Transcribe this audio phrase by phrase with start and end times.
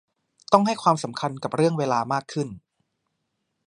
[0.51, 2.47] ต้องให้ความสำคัญกับเรื่องเวลามากขึ้น